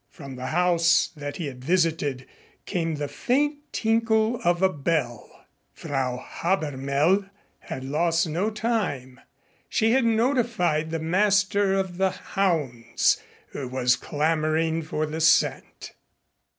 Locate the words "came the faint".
2.65-3.59